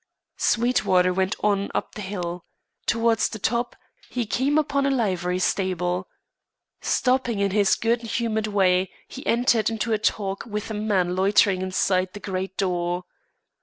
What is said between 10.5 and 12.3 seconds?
a man loitering inside the